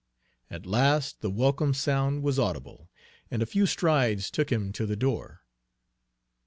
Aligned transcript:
At 0.49 0.65
last 0.65 1.21
the 1.21 1.29
welcome 1.29 1.75
sound 1.75 2.23
was 2.23 2.39
audible, 2.39 2.89
and 3.29 3.43
a 3.43 3.45
few 3.45 3.67
strides 3.67 4.31
took 4.31 4.51
him 4.51 4.73
to 4.73 4.87
the 4.87 4.95
door. 4.95 5.41